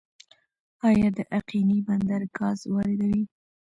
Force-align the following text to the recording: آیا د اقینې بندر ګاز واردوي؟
آیا 0.87 1.07
د 1.17 1.19
اقینې 1.37 1.79
بندر 1.87 2.21
ګاز 2.37 2.59
واردوي؟ 2.73 3.23